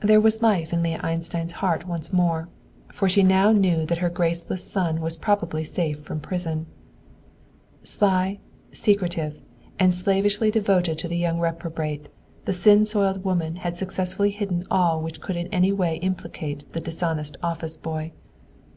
[0.00, 2.48] There was life in Leah Einstein's heart once more,
[2.92, 6.66] for she now knew that her graceless son was probably safe from prison.
[7.84, 8.40] Sly,
[8.72, 9.40] secretive,
[9.78, 12.08] and slavishly devoted to the young reprobate,
[12.46, 16.80] the sin soiled woman had successfully hidden all which could in any way implicate the
[16.80, 18.10] dishonest office boy.